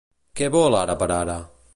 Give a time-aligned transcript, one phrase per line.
[0.39, 1.37] Què vol ara per ara?